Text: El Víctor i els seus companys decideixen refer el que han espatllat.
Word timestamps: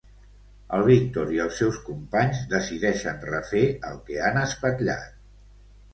El 0.77 0.85
Víctor 0.85 1.33
i 1.35 1.41
els 1.43 1.59
seus 1.61 1.77
companys 1.91 2.41
decideixen 2.55 3.23
refer 3.33 3.65
el 3.91 4.03
que 4.09 4.19
han 4.31 4.41
espatllat. 4.49 5.17